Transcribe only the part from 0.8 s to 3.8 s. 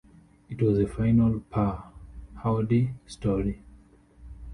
final "Pa" Howdy story.